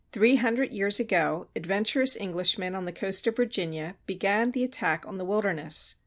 Three 0.11 0.37
hundred 0.37 0.71
years 0.73 0.99
ago 0.99 1.45
adventurous 1.55 2.17
Englishmen 2.17 2.73
on 2.73 2.85
the 2.85 2.91
coast 2.91 3.27
of 3.27 3.35
Virginia 3.35 3.97
began 4.07 4.49
the 4.49 4.63
attack 4.63 5.05
on 5.07 5.19
the 5.19 5.25
wilderness. 5.25 5.93